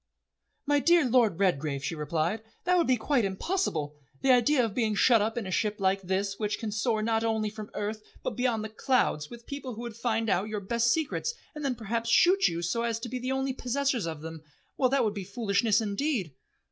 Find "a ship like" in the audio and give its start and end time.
5.45-6.01